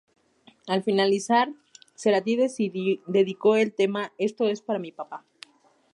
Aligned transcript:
Al 0.65 0.81
finalizar, 0.81 1.49
Cerati 1.95 2.35
dedicó 3.05 3.55
el 3.55 3.71
tema: 3.75 4.13
"Esto 4.17 4.47
es 4.49 4.59
para 4.63 4.79
mi 4.79 4.91
papá". 4.91 5.25